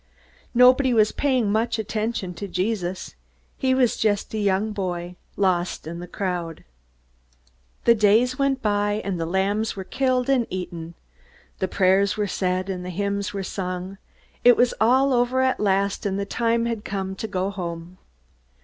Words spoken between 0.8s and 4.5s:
was paying much attention to Jesus. He was just a